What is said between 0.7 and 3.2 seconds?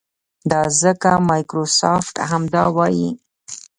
ځکه مایکروسافټ همدا وايي.